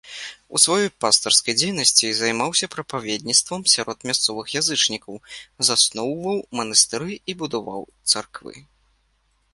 У 0.57 0.59
сваёй 0.63 0.87
пастырскай 1.03 1.55
дзейнасці 1.59 2.07
займаўся 2.19 2.69
прапаведніцтвам 2.75 3.61
сярод 3.75 4.03
мясцовых 4.13 4.45
язычнікаў, 4.63 5.21
засноўваў 5.69 6.39
манастыры 6.61 7.11
і 7.29 7.41
будаваў 7.43 7.81
царквы. 8.11 8.55